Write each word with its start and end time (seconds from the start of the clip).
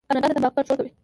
کاناډا 0.07 0.27
د 0.29 0.33
تمباکو 0.35 0.55
کنټرول 0.57 0.77
کوي. 0.79 0.89